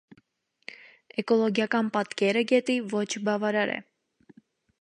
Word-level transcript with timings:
Էկոլոգիական 1.23 1.91
պատկերը 1.97 2.43
գետի 2.53 2.81
ոչ 2.97 3.07
բավարար 3.29 3.75
է։ 3.75 3.77